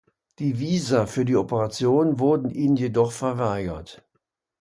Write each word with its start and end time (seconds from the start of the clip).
Die 0.39 0.57
Visa 0.57 1.05
für 1.05 1.25
die 1.25 1.35
Operation 1.35 2.17
wurden 2.17 2.49
ihnen 2.49 2.75
jedoch 2.75 3.11
verweigert. 3.11 4.03